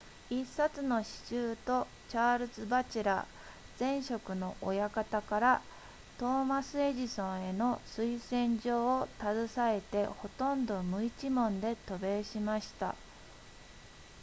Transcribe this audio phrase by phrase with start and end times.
[0.31, 3.25] 1冊の詩集とチャールズバチェラー
[3.79, 5.61] 前職の親方から
[6.17, 12.95] トーマスエジソンへの推薦状を携えてほとんど無一文で渡米しました